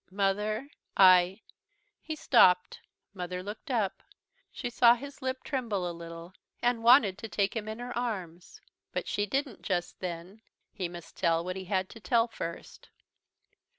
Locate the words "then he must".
9.99-11.15